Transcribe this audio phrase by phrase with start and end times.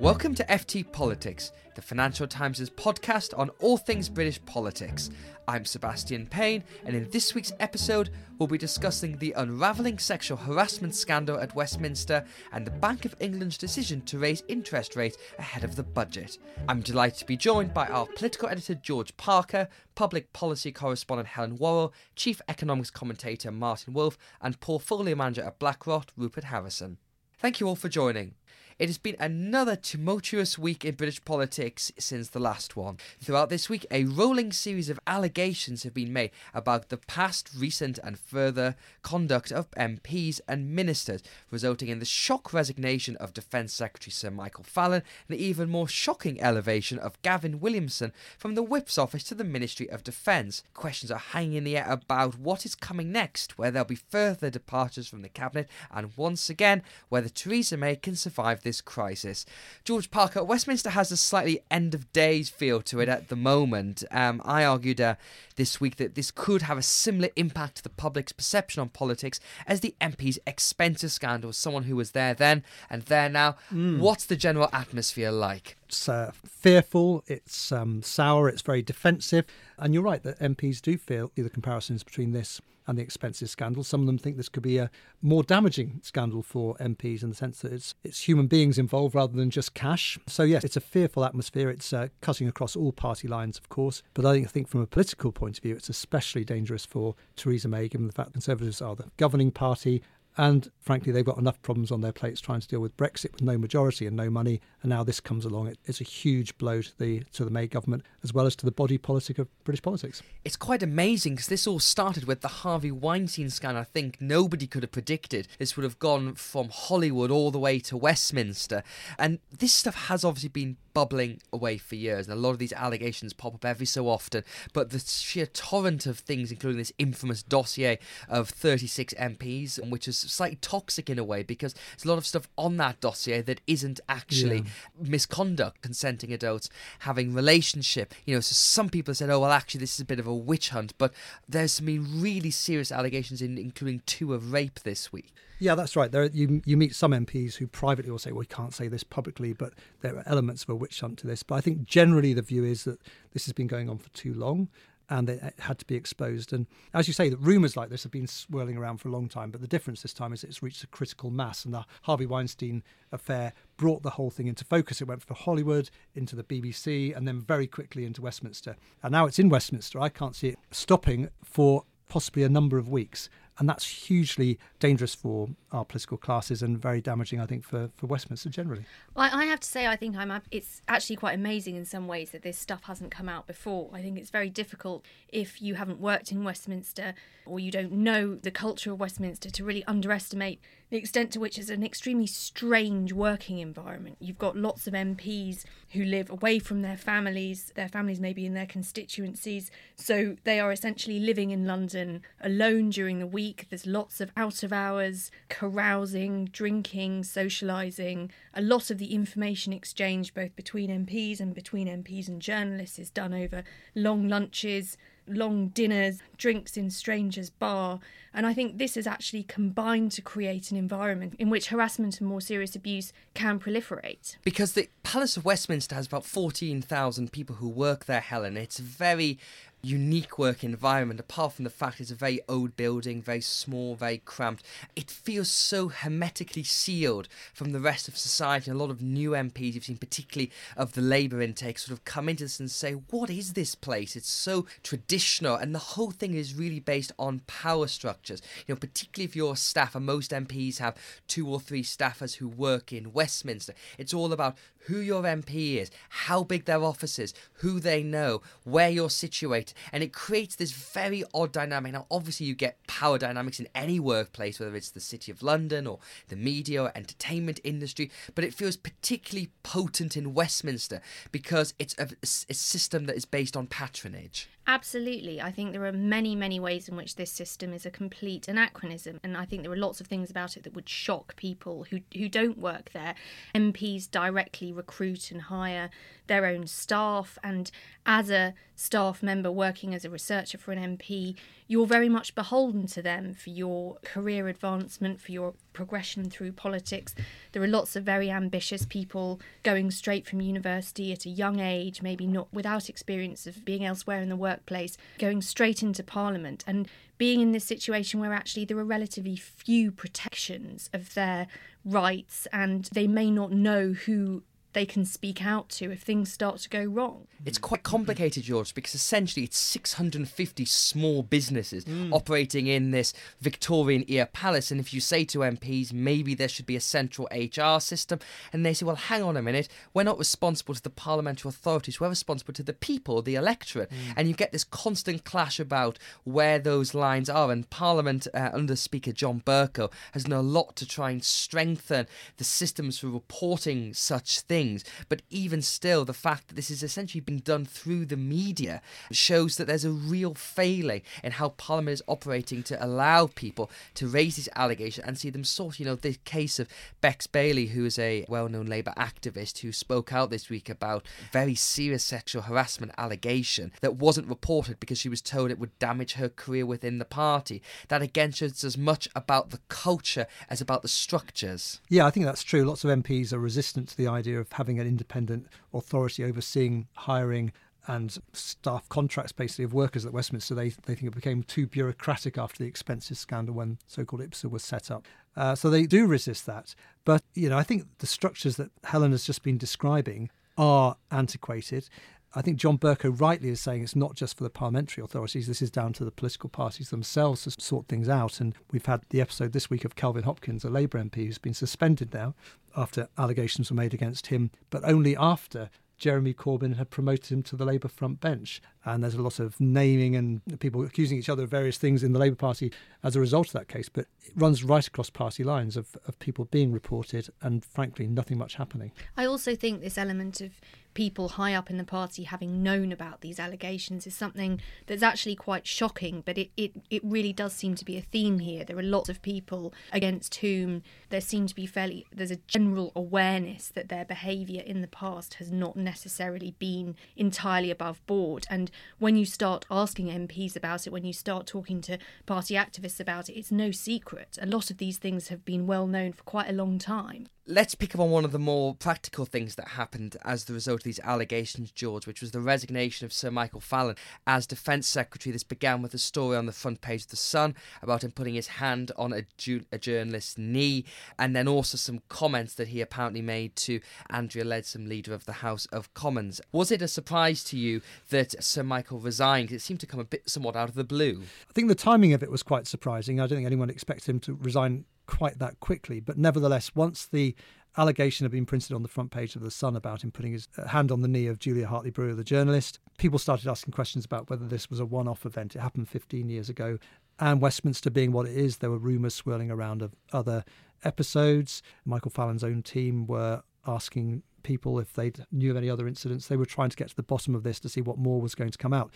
[0.00, 5.10] Welcome to FT Politics, the Financial Times' podcast on all things British politics.
[5.46, 8.08] I'm Sebastian Payne, and in this week's episode,
[8.38, 13.58] we'll be discussing the unravelling sexual harassment scandal at Westminster and the Bank of England's
[13.58, 16.38] decision to raise interest rates ahead of the budget.
[16.66, 21.58] I'm delighted to be joined by our political editor George Parker, public policy correspondent Helen
[21.58, 26.96] Warrell, chief economics commentator Martin Wolf, and portfolio manager at BlackRock Rupert Harrison.
[27.38, 28.34] Thank you all for joining.
[28.80, 32.96] It has been another tumultuous week in British politics since the last one.
[33.22, 37.98] Throughout this week, a rolling series of allegations have been made about the past, recent,
[38.02, 44.10] and further conduct of MPs and ministers, resulting in the shock resignation of Defence Secretary
[44.10, 48.96] Sir Michael Fallon and the even more shocking elevation of Gavin Williamson from the Whip's
[48.96, 50.62] office to the Ministry of Defence.
[50.72, 54.48] Questions are hanging in the air about what is coming next, where there'll be further
[54.48, 59.44] departures from the Cabinet, and once again, whether Theresa May can survive this this crisis.
[59.82, 64.04] George Parker, Westminster has a slightly end of days feel to it at the moment.
[64.12, 65.16] Um, I argued uh,
[65.56, 69.40] this week that this could have a similar impact to the public's perception on politics
[69.66, 71.52] as the MP's expenses scandal.
[71.52, 73.56] Someone who was there then and there now.
[73.72, 73.98] Mm.
[73.98, 75.76] What's the general atmosphere like?
[75.86, 79.46] It's uh, fearful, it's um, sour, it's very defensive.
[79.78, 83.84] And you're right that MPs do feel the comparisons between this and the expenses scandal.
[83.84, 84.90] Some of them think this could be a
[85.22, 89.34] more damaging scandal for MPs in the sense that it's it's human beings involved rather
[89.34, 90.18] than just cash.
[90.26, 91.70] So yes, it's a fearful atmosphere.
[91.70, 94.02] It's uh, cutting across all party lines, of course.
[94.12, 97.88] But I think, from a political point of view, it's especially dangerous for Theresa May,
[97.88, 100.02] given the fact that Conservatives are the governing party
[100.36, 103.42] and frankly, they've got enough problems on their plates trying to deal with Brexit with
[103.42, 104.60] no majority and no money.
[104.82, 105.74] And now this comes along.
[105.84, 108.70] it's a huge blow to the to the May government as well as to the
[108.70, 110.22] body politic of British politics.
[110.44, 113.82] It's quite amazing because this all started with the Harvey Weinstein scandal.
[113.82, 117.78] I think nobody could have predicted this would have gone from Hollywood all the way
[117.80, 118.82] to Westminster.
[119.18, 122.72] And this stuff has obviously been bubbling away for years, and a lot of these
[122.72, 124.44] allegations pop up every so often.
[124.72, 130.16] But the sheer torrent of things, including this infamous dossier of 36 MPs, which is
[130.18, 133.60] slightly toxic in a way because there's a lot of stuff on that dossier that
[133.66, 135.08] isn't actually yeah.
[135.08, 136.70] misconduct, consenting adults
[137.00, 138.14] having relationship.
[138.24, 140.34] You know, so some people said, "Oh, well, actually, this is a bit of a
[140.34, 141.12] witch hunt," but
[141.48, 145.32] there's been really serious allegations, in, including two of rape this week.
[145.60, 146.10] Yeah, that's right.
[146.10, 149.04] There, you you meet some MPs who privately will say, "Well, we can't say this
[149.04, 151.42] publicly," but there are elements of a witch hunt to this.
[151.42, 152.98] But I think generally the view is that
[153.32, 154.70] this has been going on for too long,
[155.10, 156.54] and it had to be exposed.
[156.54, 159.28] And as you say, that rumours like this have been swirling around for a long
[159.28, 159.50] time.
[159.50, 162.82] But the difference this time is it's reached a critical mass, and the Harvey Weinstein
[163.12, 165.02] affair brought the whole thing into focus.
[165.02, 168.76] It went from Hollywood into the BBC, and then very quickly into Westminster.
[169.02, 170.00] And now it's in Westminster.
[170.00, 173.28] I can't see it stopping for possibly a number of weeks
[173.60, 178.06] and that's hugely dangerous for our political classes and very damaging, I think, for, for
[178.06, 178.86] Westminster generally.
[179.14, 180.32] Well, I have to say, I think I'm.
[180.50, 183.90] It's actually quite amazing in some ways that this stuff hasn't come out before.
[183.92, 187.14] I think it's very difficult if you haven't worked in Westminster
[187.44, 190.60] or you don't know the culture of Westminster to really underestimate
[190.90, 194.16] the extent to which it's an extremely strange working environment.
[194.20, 198.44] You've got lots of MPs who live away from their families, their families may be
[198.44, 203.49] in their constituencies, so they are essentially living in London alone during the week.
[203.68, 208.30] There's lots of out of hours, carousing, drinking, socialising.
[208.54, 213.10] A lot of the information exchange, both between MPs and between MPs and journalists, is
[213.10, 213.64] done over
[213.94, 214.96] long lunches
[215.30, 218.00] long dinners, drinks in strangers' bar.
[218.32, 222.28] And I think this has actually combined to create an environment in which harassment and
[222.28, 224.36] more serious abuse can proliferate.
[224.42, 228.56] Because the Palace of Westminster has about 14,000 people who work there, Helen.
[228.56, 229.38] It's very
[229.82, 234.18] unique work environment, apart from the fact it's a very old building, very small, very
[234.18, 234.64] cramped.
[234.94, 238.70] It feels so hermetically sealed from the rest of society.
[238.70, 242.28] A lot of new MPs you've seen, particularly of the Labour intake, sort of come
[242.28, 244.16] into this and say, What is this place?
[244.16, 248.42] It's so traditional, and the whole thing is really based on power structures.
[248.66, 250.96] You know, particularly if you're a staffer, most MPs have
[251.26, 253.74] two or three staffers who work in Westminster.
[253.98, 254.56] It's all about
[254.86, 259.69] who your MP is, how big their office is, who they know, where you're situated.
[259.92, 261.92] And it creates this very odd dynamic.
[261.92, 265.86] Now, obviously, you get power dynamics in any workplace, whether it's the City of London
[265.86, 271.00] or the media or entertainment industry, but it feels particularly potent in Westminster
[271.32, 274.48] because it's a, a system that is based on patronage.
[274.66, 275.40] Absolutely.
[275.40, 279.18] I think there are many, many ways in which this system is a complete anachronism.
[279.24, 282.00] And I think there are lots of things about it that would shock people who,
[282.16, 283.16] who don't work there.
[283.52, 285.90] MPs directly recruit and hire
[286.28, 287.36] their own staff.
[287.42, 287.68] And
[288.06, 291.36] as a staff member working as a researcher for an MP,
[291.68, 297.14] you're very much beholden to them for your career advancement, for your progression through politics.
[297.52, 302.00] There are lots of very ambitious people going straight from university at a young age,
[302.00, 306.88] maybe not without experience of being elsewhere in the workplace, going straight into Parliament and
[307.18, 311.46] being in this situation where actually there are relatively few protections of their
[311.84, 314.42] rights and they may not know who
[314.72, 317.26] they can speak out to if things start to go wrong.
[317.44, 322.12] It's quite complicated, George, because essentially it's 650 small businesses mm.
[322.12, 324.70] operating in this Victorian era palace.
[324.70, 328.20] And if you say to MPs, maybe there should be a central HR system,
[328.52, 331.98] and they say, well, hang on a minute, we're not responsible to the parliamentary authorities,
[331.98, 333.90] we're responsible to the people, the electorate.
[333.90, 334.14] Mm.
[334.16, 337.50] And you get this constant clash about where those lines are.
[337.50, 342.06] And Parliament, uh, under Speaker John Bercow, has done a lot to try and strengthen
[342.36, 344.84] the systems for reporting such things things.
[345.08, 349.56] But even still, the fact that this is essentially being done through the media shows
[349.56, 354.36] that there's a real failing in how Parliament is operating to allow people to raise
[354.36, 355.78] these allegations and see them sort.
[355.78, 356.68] You know, the case of
[357.00, 361.06] Bex Bailey, who is a well known Labour activist who spoke out this week about
[361.32, 366.14] very serious sexual harassment allegation that wasn't reported because she was told it would damage
[366.14, 367.62] her career within the party.
[367.88, 371.80] That again shows as much about the culture as about the structures.
[371.88, 372.64] Yeah, I think that's true.
[372.64, 377.52] Lots of MPs are resistant to the idea of having an independent authority overseeing hiring
[377.86, 380.54] and staff contracts basically of workers at Westminster.
[380.54, 384.50] They, they think it became too bureaucratic after the expenses scandal when so called IPSA
[384.50, 385.06] was set up.
[385.36, 386.74] Uh, so they do resist that.
[387.04, 391.88] But, you know, I think the structures that Helen has just been describing are antiquated.
[392.32, 395.60] I think John Bercow rightly is saying it's not just for the parliamentary authorities, this
[395.60, 398.40] is down to the political parties themselves to sort things out.
[398.40, 401.54] And we've had the episode this week of Kelvin Hopkins, a Labour MP who's been
[401.54, 402.34] suspended now
[402.76, 407.56] after allegations were made against him, but only after Jeremy Corbyn had promoted him to
[407.56, 408.62] the Labour front bench.
[408.84, 412.12] And there's a lot of naming and people accusing each other of various things in
[412.12, 412.72] the Labour Party
[413.02, 413.88] as a result of that case.
[413.88, 418.38] But it runs right across party lines of, of people being reported and, frankly, nothing
[418.38, 418.92] much happening.
[419.16, 420.52] I also think this element of
[420.94, 425.36] people high up in the party having known about these allegations is something that's actually
[425.36, 428.64] quite shocking, but it, it, it really does seem to be a theme here.
[428.64, 432.92] There are lots of people against whom there seem to be fairly, there's a general
[432.94, 438.46] awareness that their behaviour in the past has not necessarily been entirely above board.
[438.50, 443.00] And when you start asking MPs about it, when you start talking to party activists
[443.00, 444.38] about it, it's no secret.
[444.40, 447.74] A lot of these things have been well known for quite a long time let's
[447.74, 451.00] pick up on one of the more practical things that happened as the result these
[451.00, 453.96] allegations, George, which was the resignation of Sir Michael Fallon
[454.26, 455.32] as Defence Secretary.
[455.32, 458.34] This began with a story on the front page of The Sun about him putting
[458.34, 460.84] his hand on a, ju- a journalist's knee,
[461.18, 465.34] and then also some comments that he apparently made to Andrea Leadsom, leader of the
[465.34, 466.40] House of Commons.
[466.52, 467.80] Was it a surprise to you
[468.10, 469.52] that Sir Michael resigned?
[469.52, 471.22] It seemed to come a bit somewhat out of the blue.
[471.48, 473.20] I think the timing of it was quite surprising.
[473.20, 476.00] I don't think anyone expected him to resign quite that quickly.
[476.00, 477.34] But nevertheless, once the
[477.76, 480.48] allegation had been printed on the front page of The Sun about him putting his
[480.56, 484.04] uh, hand on the knee of Julia Hartley Brewer, the journalist, people started asking questions
[484.04, 485.54] about whether this was a one off event.
[485.54, 486.78] It happened 15 years ago.
[487.18, 490.44] And Westminster being what it is, there were rumours swirling around of other
[490.84, 491.62] episodes.
[491.84, 496.28] Michael Fallon's own team were asking people if they knew of any other incidents.
[496.28, 498.34] They were trying to get to the bottom of this to see what more was
[498.34, 498.90] going to come out.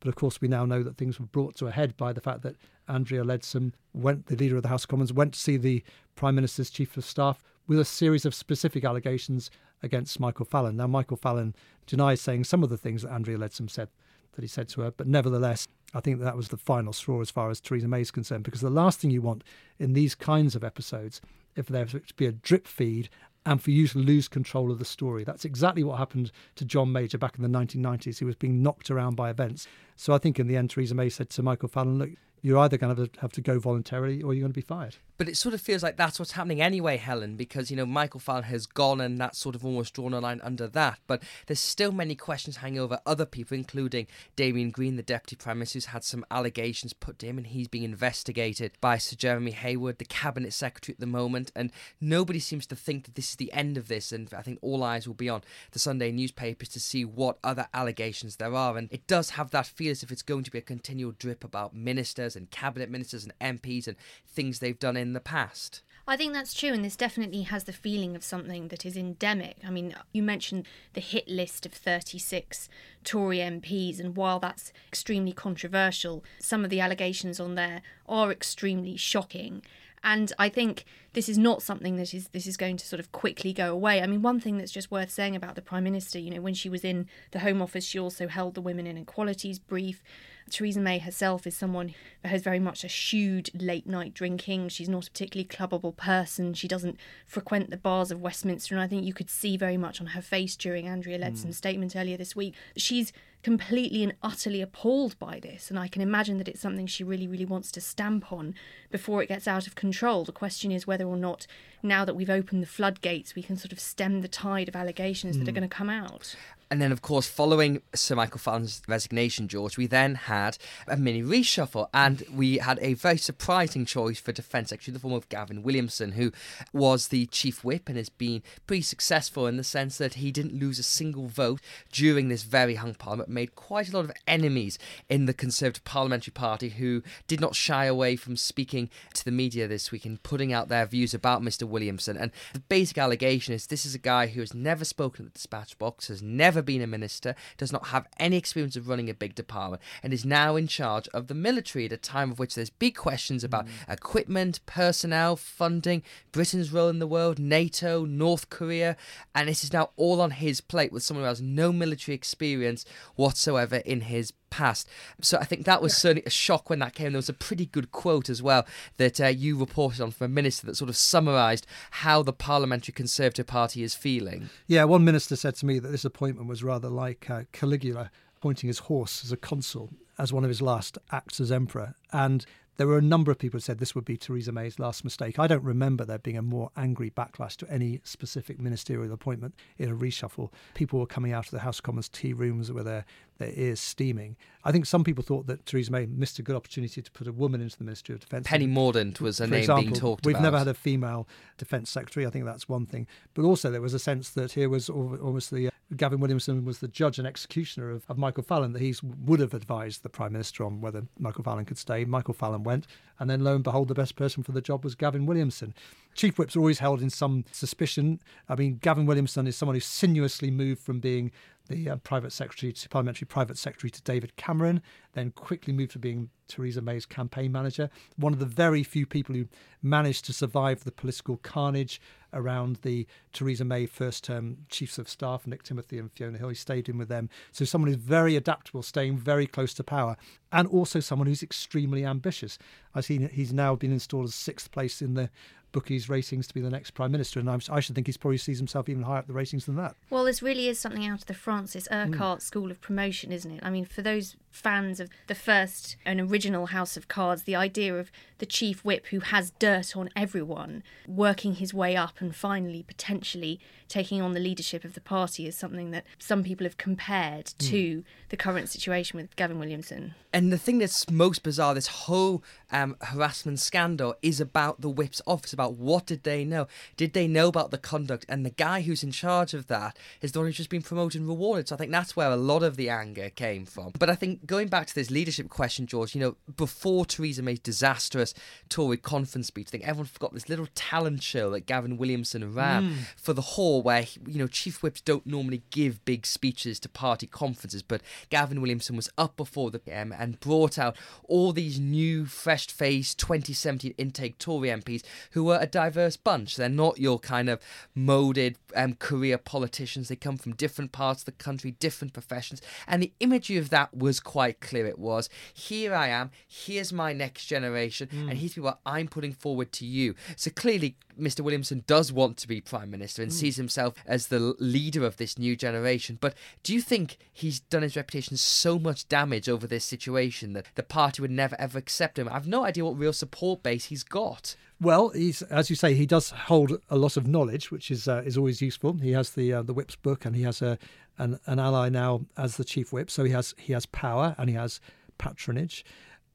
[0.00, 2.20] But of course, we now know that things were brought to a head by the
[2.20, 2.56] fact that
[2.88, 5.82] Andrea Leadsom went, the leader of the House of Commons, went to see the
[6.16, 9.50] Prime Minister's Chief of Staff with a series of specific allegations
[9.82, 10.76] against Michael Fallon.
[10.76, 11.54] Now, Michael Fallon
[11.86, 13.88] denies saying some of the things that Andrea Leadsom said
[14.32, 17.30] that he said to her, but nevertheless, I think that, was the final straw as
[17.30, 19.44] far as Theresa May is concerned, because the last thing you want
[19.78, 21.20] in these kinds of episodes,
[21.56, 23.08] if there's to be a drip feed
[23.46, 25.24] and for you to lose control of the story.
[25.24, 28.18] That's exactly what happened to John Major back in the 1990s.
[28.18, 29.66] He was being knocked around by events.
[29.96, 32.10] So I think in the end, Theresa May said to Michael Fallon, look,
[32.42, 34.96] you're either going to have to go voluntarily or you're going to be fired.
[35.18, 38.20] But it sort of feels like that's what's happening anyway, Helen, because, you know, Michael
[38.20, 40.98] Fallon has gone and that's sort of almost drawn a line under that.
[41.06, 45.58] But there's still many questions hanging over other people, including Damian Green, the Deputy Prime
[45.58, 49.50] Minister, who's had some allegations put to him and he's being investigated by Sir Jeremy
[49.50, 51.52] Heywood, the Cabinet Secretary at the moment.
[51.54, 51.70] And
[52.00, 54.12] nobody seems to think that this is the end of this.
[54.12, 55.42] And I think all eyes will be on
[55.72, 58.78] the Sunday newspapers to see what other allegations there are.
[58.78, 61.44] And it does have that feel as if it's going to be a continual drip
[61.44, 63.96] about ministers and cabinet ministers and MPs and
[64.26, 65.82] things they've done in the past.
[66.06, 69.58] I think that's true, and this definitely has the feeling of something that is endemic.
[69.64, 72.68] I mean, you mentioned the hit list of 36
[73.04, 78.96] Tory MPs, and while that's extremely controversial, some of the allegations on there are extremely
[78.96, 79.62] shocking.
[80.02, 83.12] And I think this is not something that is this is going to sort of
[83.12, 84.02] quickly go away.
[84.02, 86.54] I mean, one thing that's just worth saying about the Prime Minister, you know, when
[86.54, 90.02] she was in the Home Office, she also held the Women and Equalities brief.
[90.48, 91.88] Theresa May herself is someone
[92.22, 94.68] who has very much eschewed late night drinking.
[94.68, 96.54] She's not a particularly clubbable person.
[96.54, 98.74] She doesn't frequent the bars of Westminster.
[98.74, 101.58] And I think you could see very much on her face during Andrea Leadsom's mm.
[101.58, 102.54] statement earlier this week.
[102.76, 105.70] She's completely and utterly appalled by this.
[105.70, 108.54] And I can imagine that it's something she really, really wants to stamp on
[108.90, 110.24] before it gets out of control.
[110.24, 111.46] The question is whether or not,
[111.82, 115.36] now that we've opened the floodgates, we can sort of stem the tide of allegations
[115.36, 115.40] mm.
[115.40, 115.58] that are hmm.
[115.58, 116.36] going to come out.
[116.72, 120.56] And then, of course, following Sir Michael Fallon's resignation, George, we then had
[120.86, 125.00] a mini reshuffle and we had a very surprising choice for Defence Secretary in the
[125.00, 126.30] form of Gavin Williamson, who
[126.72, 130.60] was the Chief Whip and has been pretty successful in the sense that he didn't
[130.60, 134.78] lose a single vote during this very hung Parliament, made quite a lot of enemies
[135.08, 139.68] in the Conservative Parliamentary Party who did not shy away from speaking to the media
[139.68, 141.64] this week and putting out their views about Mr.
[141.64, 142.16] Williamson.
[142.16, 145.38] And the basic allegation is this is a guy who has never spoken at the
[145.38, 149.14] dispatch box, has never been a minister, does not have any experience of running a
[149.14, 152.54] big department, and is now in charge of the military at a time of which
[152.54, 153.92] there's big questions about mm.
[153.92, 158.96] equipment, personnel, funding, Britain's role in the world, NATO, North Korea,
[159.34, 162.84] and this is now all on his plate with someone who has no military experience
[163.20, 164.88] whatsoever in his past.
[165.20, 167.12] So I think that was certainly a shock when that came.
[167.12, 170.28] There was a pretty good quote as well that uh, you reported on from a
[170.28, 174.50] minister that sort of summarised how the Parliamentary Conservative Party is feeling.
[174.66, 178.68] Yeah, one minister said to me that this appointment was rather like uh, Caligula appointing
[178.68, 181.94] his horse as a consul as one of his last acts as emperor.
[182.12, 182.44] And
[182.80, 185.38] there were a number of people who said this would be Theresa May's last mistake.
[185.38, 189.90] I don't remember there being a more angry backlash to any specific ministerial appointment in
[189.90, 190.50] a reshuffle.
[190.72, 193.04] People were coming out of the House of Commons tea rooms with their,
[193.36, 194.34] their ears steaming.
[194.64, 197.32] I think some people thought that Theresa May missed a good opportunity to put a
[197.32, 198.46] woman into the Ministry of Defence.
[198.46, 200.42] Penny Mordaunt was a name example, being talked we've about.
[200.42, 202.26] never had a female Defence Secretary.
[202.26, 203.06] I think that's one thing.
[203.34, 206.78] But also there was a sense that here was almost the uh, Gavin Williamson was
[206.78, 208.94] the judge and executioner of, of Michael Fallon, that he
[209.24, 212.04] would have advised the Prime Minister on whether Michael Fallon could stay.
[212.04, 212.86] Michael Fallon went,
[213.18, 215.74] and then lo and behold, the best person for the job was Gavin Williamson.
[216.14, 218.20] Chief whips are always held in some suspicion.
[218.48, 221.32] I mean, Gavin Williamson is someone who sinuously moved from being
[221.70, 224.82] the uh, private secretary to parliamentary private secretary to David Cameron,
[225.14, 227.88] then quickly moved to being Theresa May's campaign manager.
[228.16, 229.46] One of the very few people who
[229.82, 232.00] managed to survive the political carnage
[232.32, 236.48] around the Theresa May first term chiefs of staff, Nick Timothy and Fiona Hill.
[236.48, 237.28] He stayed in with them.
[237.52, 240.16] So someone who's very adaptable, staying very close to power,
[240.52, 242.58] and also someone who's extremely ambitious.
[242.94, 245.30] I see he's now been installed as sixth place in the
[245.72, 248.38] bookies' ratings to be the next prime minister, and I'm, i should think he probably
[248.38, 249.94] sees himself even higher up the ratings than that.
[250.08, 252.42] Well, this really is something out of the Francis Urquhart mm.
[252.42, 253.60] School of Promotion, isn't it?
[253.62, 257.96] I mean, for those fans of the first and original House of Cards, the idea
[257.96, 262.82] of the chief whip who has dirt on everyone working his way up and finally
[262.82, 267.46] potentially taking on the leadership of the party is something that some people have compared
[267.46, 267.68] mm.
[267.68, 270.14] to the current situation with Gavin Williamson.
[270.32, 275.20] And the thing that's most bizarre, this whole um, harassment scandal is about the whip's
[275.26, 276.66] office, about what did they know?
[276.96, 278.24] Did they know about the conduct?
[278.28, 281.20] And the guy who's in charge of that is the one who's just been promoted
[281.20, 281.68] and rewarded.
[281.68, 283.92] So I think that's where a lot of the anger came from.
[283.98, 287.60] But I think going back to this leadership question, George, you know, before Theresa May's
[287.60, 288.34] disastrous
[288.68, 292.90] Tory conference speech, I think everyone forgot this little talent show that Gavin Williamson ran
[292.90, 292.96] mm.
[293.16, 297.26] for the hall, where you know chief whips don't normally give big speeches to party
[297.26, 302.24] conferences, but Gavin Williamson was up before the PM and brought out all these new,
[302.24, 305.02] fresh-faced 2017 intake Tory MPs
[305.32, 306.56] who were a diverse bunch.
[306.56, 307.60] They're not your kind of
[307.94, 310.08] molded um, career politicians.
[310.08, 313.94] They come from different parts of the country, different professions, and the imagery of that
[313.94, 315.28] was quite clear clear it was.
[315.52, 316.30] Here I am.
[316.46, 320.14] Here's my next generation, and here's what I'm putting forward to you.
[320.36, 321.40] So clearly, Mr.
[321.40, 325.38] Williamson does want to be prime minister and sees himself as the leader of this
[325.38, 326.18] new generation.
[326.20, 330.66] But do you think he's done his reputation so much damage over this situation that
[330.76, 332.28] the party would never ever accept him?
[332.30, 334.54] I've no idea what real support base he's got.
[334.80, 338.22] Well, he's as you say, he does hold a lot of knowledge, which is uh,
[338.24, 338.94] is always useful.
[338.94, 340.78] He has the uh, the whip's book, and he has a
[341.18, 344.48] an, an ally now as the chief whip, so he has he has power and
[344.48, 344.80] he has
[345.18, 345.84] patronage.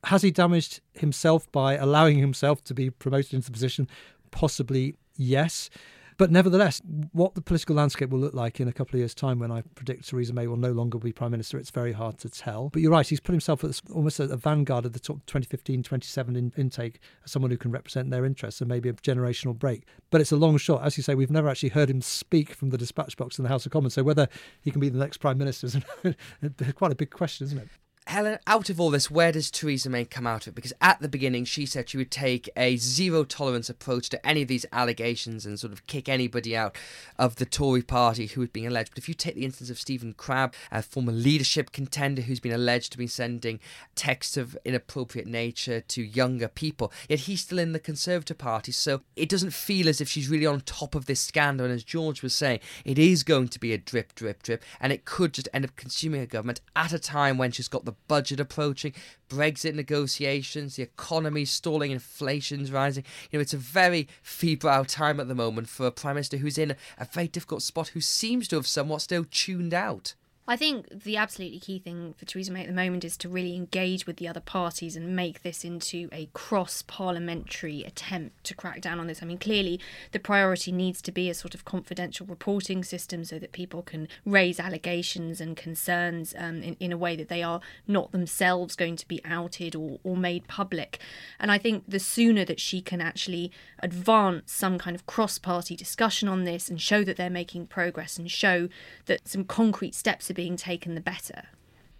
[0.05, 3.87] Has he damaged himself by allowing himself to be promoted into the position?
[4.29, 5.71] Possibly, yes.
[6.17, 6.81] But nevertheless,
[7.11, 9.63] what the political landscape will look like in a couple of years' time when I
[9.75, 12.69] predict Theresa May will no longer be Prime Minister, it's very hard to tell.
[12.69, 15.83] But you're right, he's put himself at almost at the vanguard of the top 2015
[15.83, 19.83] 27 in, intake as someone who can represent their interests and maybe a generational break.
[20.09, 20.83] But it's a long shot.
[20.83, 23.49] As you say, we've never actually heard him speak from the dispatch box in the
[23.49, 23.95] House of Commons.
[23.95, 24.29] So whether
[24.61, 25.77] he can be the next Prime Minister is
[26.75, 27.67] quite a big question, isn't it?
[28.07, 30.55] Helen, out of all this, where does Theresa May come out of it?
[30.55, 34.43] Because at the beginning, she said she would take a zero tolerance approach to any
[34.43, 36.77] of these allegations and sort of kick anybody out
[37.17, 38.91] of the Tory party who been alleged.
[38.91, 42.51] But if you take the instance of Stephen Crabb, a former leadership contender who's been
[42.51, 43.59] alleged to be sending
[43.95, 49.01] texts of inappropriate nature to younger people, yet he's still in the Conservative Party, so
[49.15, 51.65] it doesn't feel as if she's really on top of this scandal.
[51.65, 54.93] And as George was saying, it is going to be a drip, drip, drip, and
[54.93, 57.94] it could just end up consuming her government at a time when she's got the
[58.07, 58.93] budget approaching,
[59.29, 63.03] Brexit negotiations, the economy stalling, inflation's rising.
[63.31, 66.57] You know, it's a very febrile time at the moment for a prime minister who's
[66.57, 70.13] in a very difficult spot, who seems to have somewhat still tuned out.
[70.47, 73.55] I think the absolutely key thing for Theresa May at the moment is to really
[73.55, 78.79] engage with the other parties and make this into a cross parliamentary attempt to crack
[78.79, 79.23] down on this.
[79.23, 79.79] I mean, clearly
[80.11, 84.07] the priority needs to be a sort of confidential reporting system so that people can
[84.23, 88.97] raise allegations and concerns um, in, in a way that they are not themselves going
[88.97, 90.99] to be outed or, or made public.
[91.39, 95.75] And I think the sooner that she can actually advance some kind of cross party
[95.75, 98.69] discussion on this and show that they're making progress and show
[99.07, 101.43] that some concrete steps being taken, the better.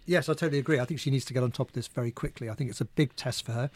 [0.04, 0.78] Yes, I totally agree.
[0.78, 2.48] I think she needs to get on top of this very quickly.
[2.48, 3.70] I think it's a big test for her.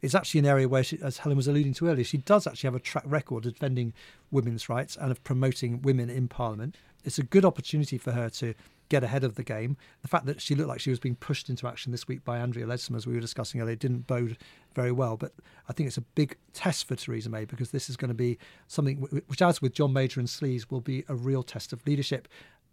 [0.00, 2.68] It's actually an area where, she, as Helen was alluding to earlier, she does actually
[2.68, 3.92] have a track record of defending
[4.30, 6.76] women's rights and of promoting women in Parliament.
[7.04, 8.54] It's a good opportunity for her to
[8.90, 9.76] get ahead of the game.
[10.02, 12.38] The fact that she looked like she was being pushed into action this week by
[12.38, 14.36] Andrea Leadsom, as we were discussing earlier, didn't bode
[14.74, 15.16] very well.
[15.16, 15.32] But
[15.68, 18.38] I think it's a big test for Theresa May because this is going to be
[18.68, 22.28] something which, as with John Major and Sleaze, will be a real test of leadership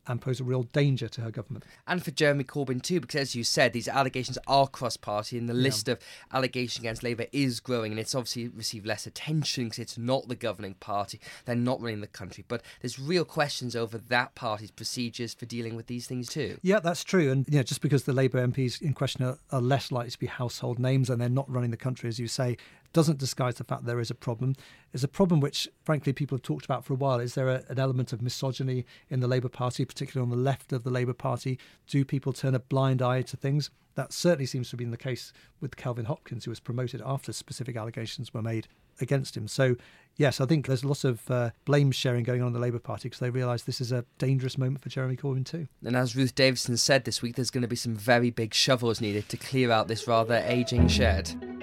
[0.08, 1.66] and pose a real danger to her government.
[1.88, 5.54] And for Jeremy Corbyn too, because as you said, these allegations are cross-party, and the
[5.54, 6.00] list of
[6.34, 10.36] allegations against Labour is growing, and it's obviously received less attention because it's not the
[10.36, 12.44] governing party; they're not running the country.
[12.48, 16.58] But there's real questions over that party's procedures for dealing with these things too.
[16.62, 17.32] Yeah, that's true.
[17.32, 20.20] And you know, just because the Labour MPs in question are, are less likely to
[20.20, 22.58] be household names and they're not running the country, as you say,
[22.94, 24.56] doesn't disguise the fact there is a problem.
[24.92, 27.20] There's a problem which, frankly, people have talked about for a while.
[27.20, 30.74] Is there a, an element of misogyny in the Labour Party, particularly on the left
[30.74, 31.60] of the Labour Party?
[31.88, 33.70] Do people turn a blind eye to things?
[33.96, 37.34] That certainly seems to have been the case with Kelvin Hopkins, who was promoted after
[37.34, 38.68] specific allegations were made
[39.02, 39.48] against him.
[39.48, 39.76] So,
[40.16, 43.10] yes, I think there's lots of uh, blame sharing going on in the Labour Party
[43.10, 45.68] because they realise this is a dangerous moment for Jeremy Corbyn too.
[45.84, 49.02] And as Ruth Davidson said this week, there's going to be some very big shovels
[49.02, 51.61] needed to clear out this rather aging shed.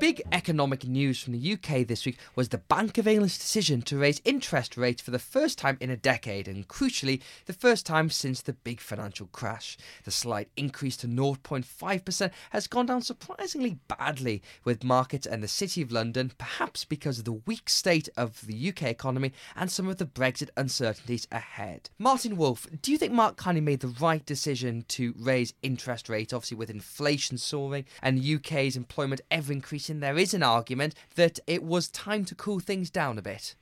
[0.00, 3.98] Big economic news from the UK this week was the Bank of England's decision to
[3.98, 8.08] raise interest rates for the first time in a decade, and crucially, the first time
[8.08, 9.76] since the big financial crash.
[10.04, 15.82] The slight increase to 0.5% has gone down surprisingly badly with markets and the City
[15.82, 19.98] of London, perhaps because of the weak state of the UK economy and some of
[19.98, 21.90] the Brexit uncertainties ahead.
[21.98, 26.32] Martin Wolf, do you think Mark Carney made the right decision to raise interest rates,
[26.32, 29.89] obviously with inflation soaring and the UK's employment ever increasing?
[29.98, 33.56] There is an argument that it was time to cool things down a bit.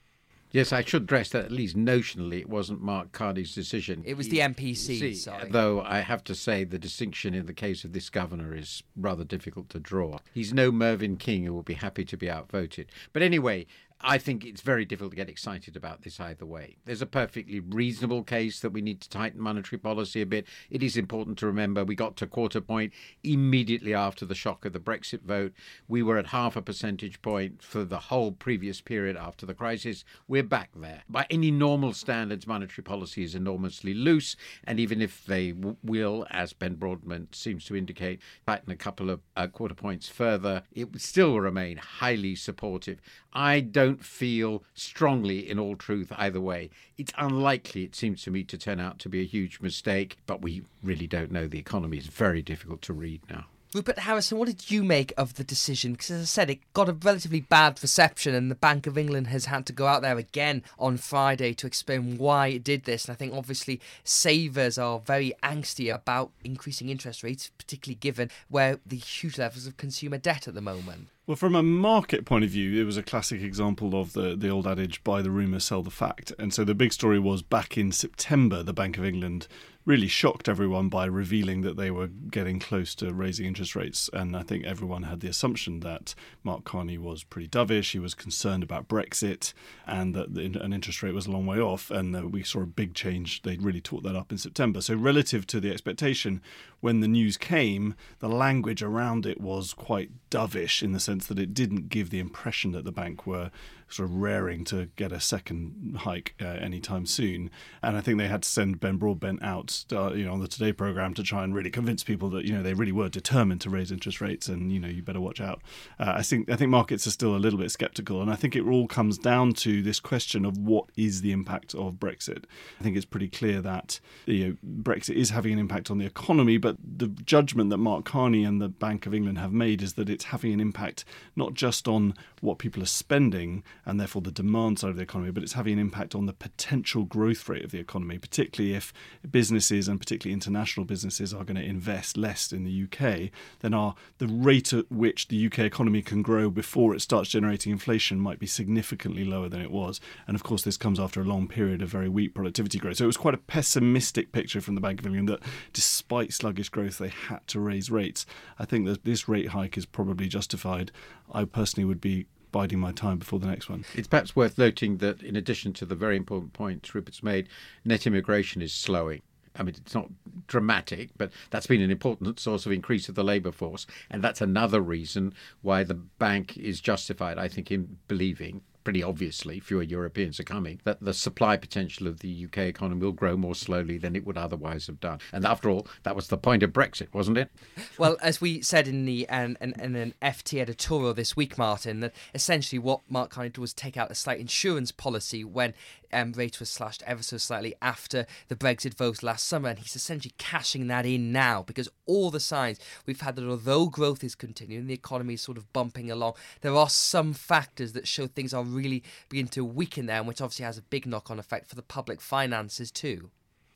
[0.50, 4.02] Yes, I should stress that at least notionally it wasn't Mark Carney's decision.
[4.06, 5.50] It was the MPC, See, uh, sorry.
[5.50, 9.24] Though I have to say the distinction in the case of this governor is rather
[9.24, 10.18] difficult to draw.
[10.32, 12.90] He's no Mervyn King who will be happy to be outvoted.
[13.12, 13.66] But anyway,
[14.00, 16.76] I think it's very difficult to get excited about this either way.
[16.84, 20.46] There's a perfectly reasonable case that we need to tighten monetary policy a bit.
[20.70, 22.92] It is important to remember we got to quarter point
[23.24, 25.52] immediately after the shock of the Brexit vote.
[25.88, 30.04] We were at half a percentage point for the whole previous period after the crisis.
[30.28, 31.02] We're back there.
[31.08, 36.24] By any normal standards, monetary policy is enormously loose, and even if they w- will,
[36.30, 40.92] as Ben Broadbent seems to indicate, tighten a couple of uh, quarter points further, it
[40.92, 43.00] would still remain highly supportive.
[43.32, 46.68] I don't don't feel strongly, in all truth, either way.
[46.98, 50.42] It's unlikely, it seems to me, to turn out to be a huge mistake, but
[50.42, 51.46] we really don't know.
[51.46, 53.46] The economy is very difficult to read now.
[53.74, 55.92] Rupert Harrison, what did you make of the decision?
[55.92, 59.26] Because as I said, it got a relatively bad reception, and the Bank of England
[59.26, 63.04] has had to go out there again on Friday to explain why it did this.
[63.04, 68.78] And I think obviously savers are very angsty about increasing interest rates, particularly given where
[68.86, 71.08] the huge levels of consumer debt at the moment.
[71.26, 74.48] Well, from a market point of view, it was a classic example of the, the
[74.48, 76.32] old adage buy the rumour, sell the fact.
[76.38, 79.46] And so the big story was back in September, the Bank of England
[79.88, 84.10] really shocked everyone by revealing that they were getting close to raising interest rates.
[84.12, 87.92] And I think everyone had the assumption that Mark Carney was pretty dovish.
[87.92, 89.54] He was concerned about Brexit
[89.86, 91.90] and that an interest rate was a long way off.
[91.90, 93.40] And we saw a big change.
[93.40, 94.82] They really talked that up in September.
[94.82, 96.42] So, relative to the expectation,
[96.80, 101.38] when the news came, the language around it was quite dovish in the sense that
[101.38, 103.50] it didn't give the impression that the bank were
[103.88, 107.50] sort of raring to get a second hike uh, anytime soon.
[107.82, 110.48] And I think they had to send Ben Broadbent out, uh, you know, on the
[110.48, 113.60] Today program to try and really convince people that you know they really were determined
[113.62, 115.62] to raise interest rates, and you know you better watch out.
[115.98, 118.54] Uh, I think I think markets are still a little bit sceptical, and I think
[118.54, 122.44] it all comes down to this question of what is the impact of Brexit.
[122.78, 126.06] I think it's pretty clear that you know, Brexit is having an impact on the
[126.06, 129.94] economy, but the judgment that Mark Carney and the Bank of England have made is
[129.94, 131.04] that it's having an impact
[131.36, 135.30] not just on what people are spending and therefore the demand side of the economy,
[135.30, 138.92] but it's having an impact on the potential growth rate of the economy, particularly if
[139.30, 143.94] businesses and particularly international businesses are going to invest less in the UK, then our
[144.18, 148.38] the rate at which the UK economy can grow before it starts generating inflation might
[148.38, 150.00] be significantly lower than it was.
[150.26, 152.96] And of course, this comes after a long period of very weak productivity growth.
[152.96, 155.40] So it was quite a pessimistic picture from the Bank of England that
[155.72, 158.26] despite sluggish growth, they had to raise rates.
[158.58, 160.90] I think that this rate hike is probably justified.
[161.32, 163.84] I personally would be biding my time before the next one.
[163.94, 167.48] It's perhaps worth noting that, in addition to the very important points Rupert's made,
[167.84, 169.22] net immigration is slowing.
[169.56, 170.08] I mean, it's not
[170.46, 173.86] dramatic, but that's been an important source of increase of the labour force.
[174.10, 179.60] And that's another reason why the bank is justified, I think, in believing pretty obviously,
[179.60, 183.54] fewer Europeans are coming, that the supply potential of the UK economy will grow more
[183.54, 185.18] slowly than it would otherwise have done.
[185.30, 187.50] And after all, that was the point of Brexit, wasn't it?
[187.98, 192.00] Well, as we said in the in, in, in an FT editorial this week, Martin,
[192.00, 195.74] that essentially what Mark Carney did was take out a slight insurance policy when
[196.12, 199.96] um, rates were slashed ever so slightly after the Brexit vote last summer, and he's
[199.96, 204.34] essentially cashing that in now because all the signs we've had that although growth is
[204.34, 208.54] continuing, the economy is sort of bumping along, there are some factors that show things
[208.54, 211.74] are really beginning to weaken there, which obviously has a big knock on effect for
[211.74, 213.30] the public finances too.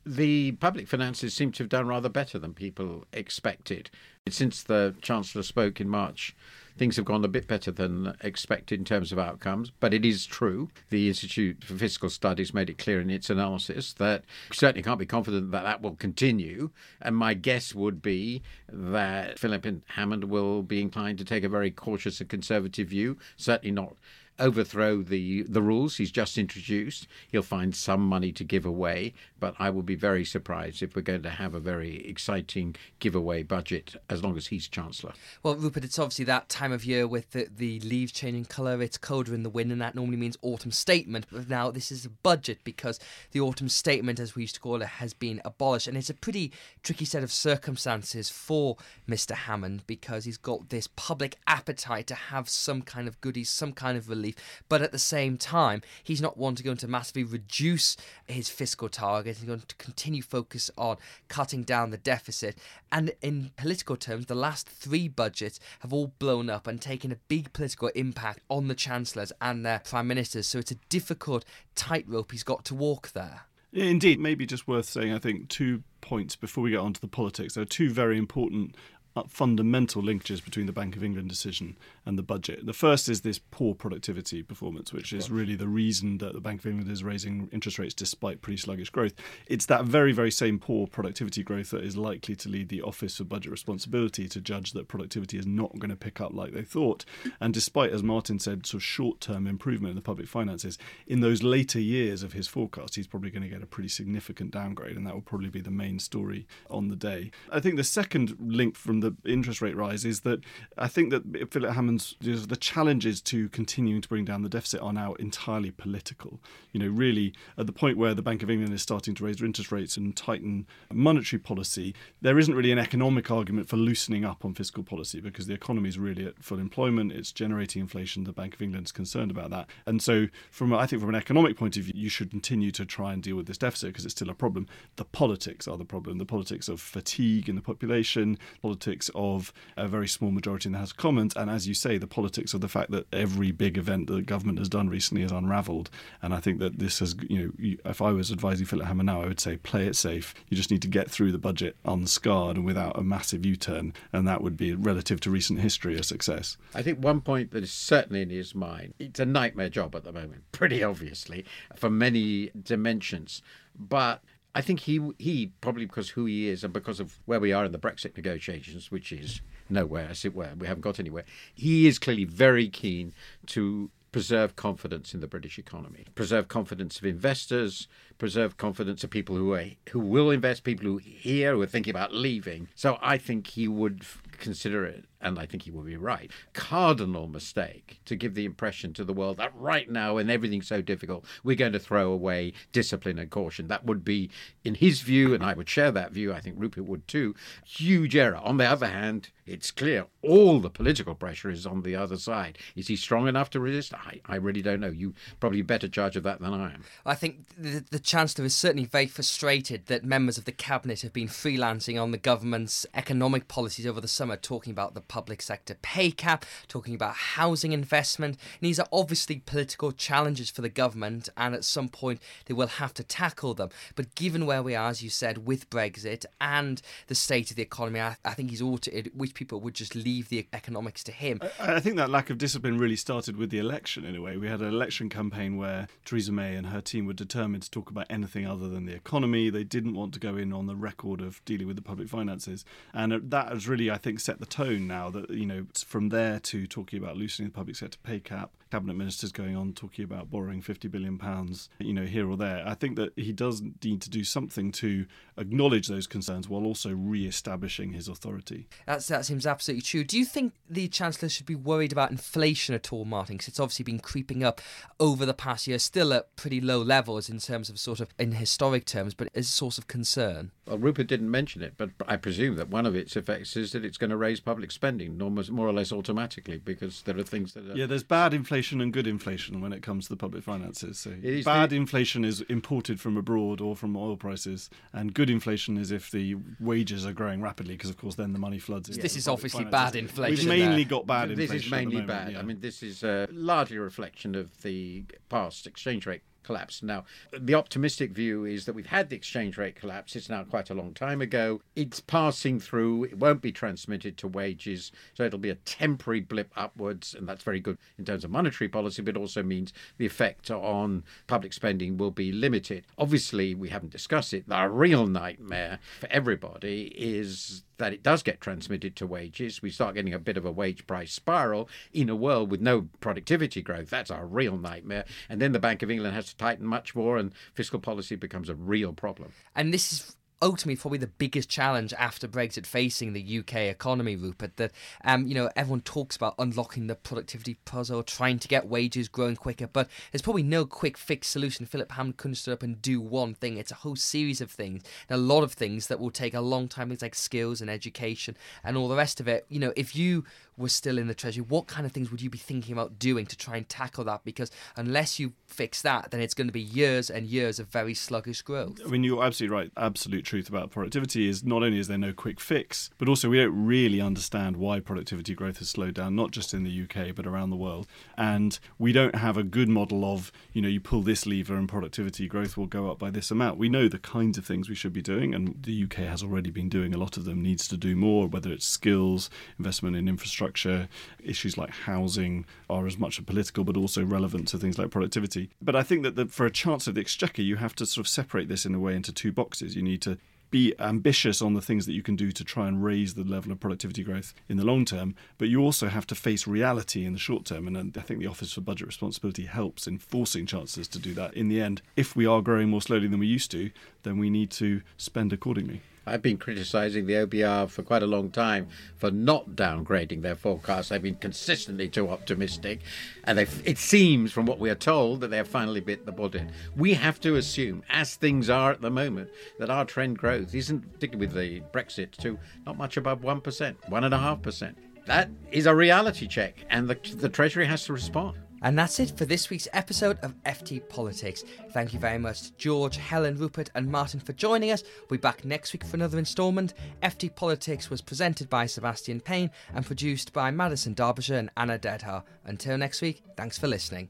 [0.05, 3.89] The public finances seem to have done rather better than people expected.
[4.29, 6.35] Since the Chancellor spoke in March
[6.77, 9.71] things have gone a bit better than expected in terms of outcomes.
[9.79, 10.69] But it is true.
[10.89, 15.05] The Institute for Fiscal Studies made it clear in its analysis that certainly can't be
[15.05, 16.71] confident that that will continue.
[17.01, 21.71] And my guess would be that Philip Hammond will be inclined to take a very
[21.71, 23.95] cautious and conservative view, certainly not
[24.39, 27.07] overthrow the, the rules he's just introduced.
[27.31, 31.01] He'll find some money to give away, but I will be very surprised if we're
[31.01, 35.11] going to have a very exciting giveaway budget as long as he's Chancellor.
[35.43, 38.97] Well, Rupert, it's obviously that time of year with the, the leaves changing colour, it's
[38.97, 41.25] colder in the wind, and that normally means autumn statement.
[41.29, 43.01] But now this is a budget because
[43.33, 45.89] the autumn statement, as we used to call it, has been abolished.
[45.89, 48.77] And it's a pretty tricky set of circumstances for
[49.09, 49.33] Mr.
[49.33, 53.97] Hammond because he's got this public appetite to have some kind of goodies, some kind
[53.97, 54.35] of relief
[54.69, 58.89] but at the same time, he's not one to go to massively reduce his fiscal
[58.89, 59.32] target.
[59.41, 62.57] Going to continue focus on cutting down the deficit.
[62.91, 67.17] And in political terms, the last three budgets have all blown up and taken a
[67.27, 70.47] big political impact on the chancellors and their prime ministers.
[70.47, 73.41] So it's a difficult tightrope he's got to walk there.
[73.73, 77.07] Indeed, maybe just worth saying, I think, two points before we get on to the
[77.07, 77.55] politics.
[77.55, 78.75] There are two very important
[79.15, 82.65] Uh, fundamental linkages between the Bank of England decision and the budget.
[82.65, 86.61] The first is this poor productivity performance, which is really the reason that the Bank
[86.61, 89.13] of England is raising interest rates despite pretty sluggish growth.
[89.45, 93.17] It's that very, very same poor productivity growth that is likely to lead the Office
[93.17, 96.63] for Budget Responsibility to judge that productivity is not going to pick up like they
[96.63, 97.05] thought.
[97.39, 101.19] And despite, as Martin said, sort of short term improvement in the public finances, in
[101.19, 104.97] those later years of his forecast, he's probably going to get a pretty significant downgrade,
[104.97, 107.29] and that will probably be the main story on the day.
[107.51, 110.39] I think the second link from the interest rate rise is that
[110.77, 114.93] I think that Philip Hammond's the challenges to continuing to bring down the deficit are
[114.93, 116.39] now entirely political.
[116.71, 119.41] You know, really at the point where the Bank of England is starting to raise
[119.41, 124.45] interest rates and tighten monetary policy, there isn't really an economic argument for loosening up
[124.45, 127.11] on fiscal policy because the economy is really at full employment.
[127.11, 128.23] It's generating inflation.
[128.23, 131.15] The Bank of England is concerned about that, and so from I think from an
[131.15, 134.05] economic point of view, you should continue to try and deal with this deficit because
[134.05, 134.67] it's still a problem.
[134.95, 136.17] The politics are the problem.
[136.17, 140.79] The politics of fatigue in the population, politics of a very small majority in the
[140.79, 143.77] House of Commons, and as you say, the politics of the fact that every big
[143.77, 145.89] event that the government has done recently has unravelled.
[146.21, 149.21] And I think that this has, you know, if I was advising Philip Hammond now,
[149.21, 150.33] I would say play it safe.
[150.49, 154.27] You just need to get through the budget unscarred and without a massive U-turn, and
[154.27, 156.57] that would be relative to recent history a success.
[156.73, 160.03] I think one point that is certainly in his mind, it's a nightmare job at
[160.03, 163.41] the moment, pretty obviously, for many dimensions.
[163.77, 164.23] But
[164.55, 167.65] I think he he probably because who he is and because of where we are
[167.65, 171.25] in the Brexit negotiations, which is nowhere, as it were, we haven't got anywhere.
[171.53, 173.13] He is clearly very keen
[173.47, 177.87] to preserve confidence in the British economy, preserve confidence of investors,
[178.19, 181.65] preserve confidence of people who are, who will invest, people who are here who are
[181.65, 182.67] thinking about leaving.
[182.75, 184.05] So I think he would
[184.39, 188.93] consider it, and I think he will be right, cardinal mistake to give the impression
[188.93, 192.53] to the world that right now, when everything's so difficult, we're going to throw away
[192.71, 193.67] discipline and caution.
[193.67, 194.29] That would be,
[194.63, 198.15] in his view, and I would share that view, I think Rupert would too, huge
[198.15, 198.37] error.
[198.37, 202.57] On the other hand, it's clear all the political pressure is on the other side.
[202.75, 203.93] Is he strong enough to resist?
[203.93, 204.89] I, I really don't know.
[204.89, 206.83] You probably better judge of that than I am.
[207.05, 211.13] I think the, the Chancellor is certainly very frustrated that members of the Cabinet have
[211.13, 215.75] been freelancing on the government's economic policies over the summer, talking about the public sector
[215.83, 218.35] pay cap, talking about housing investment.
[218.59, 222.79] And these are obviously political challenges for the government, and at some point they will
[222.81, 223.69] have to tackle them.
[223.95, 227.61] But given where we are, as you said, with Brexit and the state of the
[227.61, 231.39] economy, I, I think he's to, which people would just leave the economics to him.
[231.59, 234.37] I, I think that lack of discipline really started with the election in a way.
[234.37, 237.91] We had an election campaign where Theresa May and her team were determined to talk
[237.91, 239.51] about anything other than the economy.
[239.51, 242.65] They didn't want to go in on the record of dealing with the public finances.
[242.93, 246.09] And uh, that has really, I think, set the tone now that, you know, from
[246.09, 250.03] there to talking about loosening the public sector pay cap, cabinet ministers going on talking
[250.03, 252.63] about borrowing 50 billion pounds, you know, here or there.
[252.65, 255.05] I think that he does need to do something to
[255.37, 258.67] acknowledge those concerns while also re-establishing his authority.
[258.87, 260.03] That's, that seems absolutely true.
[260.03, 263.35] Do you think the Chancellor should be worried about inflation at all, Martin?
[263.35, 264.59] Because it's obviously been creeping up
[264.99, 268.31] over the past year, still at pretty low levels in terms of sort of in
[268.31, 270.49] historic terms, but is a source of concern.
[270.65, 273.85] Well, Rupert didn't mention it, but I presume that one of its effects is that
[273.85, 277.53] it's going to raise public spending almost more or less automatically because there are things
[277.53, 277.75] that are.
[277.75, 280.99] Yeah, there's bad inflation and good inflation when it comes to the public finances.
[280.99, 281.11] So
[281.43, 281.75] bad the...
[281.75, 286.35] inflation is imported from abroad or from oil prices, and good inflation is if the
[286.59, 288.99] wages are growing rapidly because, of course, then the money floods in.
[288.99, 290.49] This is obviously bad inflation.
[290.49, 290.89] We've mainly there.
[290.89, 291.55] got bad this inflation.
[291.55, 292.31] This is mainly moment, bad.
[292.33, 292.39] Yeah.
[292.39, 296.83] I mean, this is uh, largely a reflection of the past exchange rate collapse.
[296.83, 297.05] Now,
[297.37, 300.15] the optimistic view is that we've had the exchange rate collapse.
[300.15, 301.61] It's now quite a long time ago.
[301.75, 303.05] It's passing through.
[303.05, 304.91] It won't be transmitted to wages.
[305.13, 307.13] So it'll be a temporary blip upwards.
[307.13, 311.03] And that's very good in terms of monetary policy, but also means the effect on
[311.27, 312.85] public spending will be limited.
[312.97, 314.47] Obviously, we haven't discussed it.
[314.47, 319.61] The real nightmare for everybody is that it does get transmitted to wages.
[319.61, 322.87] We start getting a bit of a wage price spiral in a world with no
[323.01, 323.89] productivity growth.
[323.89, 325.03] That's our real nightmare.
[325.27, 328.47] And then the Bank of England has to tighten much more, and fiscal policy becomes
[328.47, 329.33] a real problem.
[329.53, 334.57] And this is ultimately probably the biggest challenge after Brexit facing the UK economy, Rupert.
[334.57, 334.71] That
[335.05, 339.37] um, you know everyone talks about unlocking the productivity puzzle, trying to get wages growing
[339.37, 341.65] quicker, but there's probably no quick fix solution.
[341.65, 343.57] Philip Hammond couldn't stand up and do one thing.
[343.57, 346.41] It's a whole series of things, and a lot of things that will take a
[346.41, 346.89] long time.
[346.89, 349.45] Things like skills and education and all the rest of it.
[349.47, 350.25] You know, if you
[350.57, 353.25] were still in the treasury, what kind of things would you be thinking about doing
[353.27, 354.23] to try and tackle that?
[354.25, 357.93] Because unless you fix that, then it's going to be years and years of very
[357.93, 358.79] sluggish growth.
[358.85, 359.71] I mean, you're absolutely right.
[359.77, 363.37] Absolute truth about productivity is not only is there no quick fix, but also we
[363.37, 367.27] don't really understand why productivity growth has slowed down, not just in the UK, but
[367.27, 367.85] around the world.
[368.17, 371.69] And we don't have a good model of, you know, you pull this lever and
[371.69, 373.59] productivity growth will go up by this amount.
[373.59, 376.49] We know the kinds of things we should be doing, and the UK has already
[376.49, 380.07] been doing a lot of them, needs to do more, whether it's skills, investment in
[380.07, 380.89] infrastructure,
[381.23, 385.51] issues like housing are as much a political but also relevant to things like productivity.
[385.61, 388.03] But I think that the, for a chancellor of the exchequer, you have to sort
[388.03, 389.75] of separate this in a way into two boxes.
[389.75, 390.17] You need to
[390.53, 393.51] be ambitious on the things that you can do to try and raise the level
[393.51, 397.13] of productivity growth in the long term, but you also have to face reality in
[397.13, 397.67] the short term.
[397.67, 401.15] And uh, I think the Office for Budget Responsibility helps in forcing chancellors to do
[401.15, 401.33] that.
[401.33, 403.71] In the end, if we are growing more slowly than we used to,
[404.03, 405.81] then we need to spend accordingly.
[406.05, 410.89] I've been criticising the OBR for quite a long time for not downgrading their forecasts.
[410.89, 412.81] They've been consistently too optimistic,
[413.23, 416.49] and it seems from what we are told that they have finally bit the bullet.
[416.75, 420.93] We have to assume, as things are at the moment, that our trend growth isn't,
[420.93, 424.75] particularly with the Brexit, to not much above 1%, 1.5%.
[425.05, 428.37] That is a reality check, and the, the Treasury has to respond.
[428.63, 431.43] And that's it for this week's episode of FT Politics.
[431.71, 434.83] Thank you very much to George, Helen, Rupert, and Martin for joining us.
[435.01, 436.73] We'll be back next week for another instalment.
[437.03, 442.23] FT Politics was presented by Sebastian Payne and produced by Madison Darbyshire and Anna Dedhar.
[442.45, 444.09] Until next week, thanks for listening.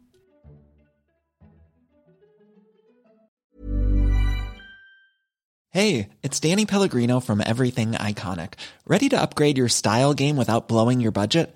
[5.71, 8.53] Hey, it's Danny Pellegrino from Everything Iconic.
[8.85, 11.55] Ready to upgrade your style game without blowing your budget?